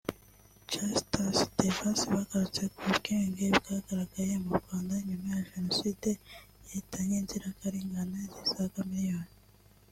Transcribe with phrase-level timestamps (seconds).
[0.71, 6.09] Justus Devadas bagarutse ku bwiyunge bwagaragaye mu Rwanda nyuma ya Jenoside
[6.67, 9.31] yahitanye inzirakarengane zisaga miliyoni